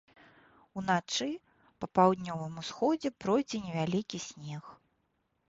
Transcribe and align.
Уначы 0.81 1.27
па 1.85 1.89
паўднёвым 1.99 2.57
усходзе 2.63 3.13
пройдзе 3.27 3.57
невялікі 3.67 4.17
снег. 4.27 4.63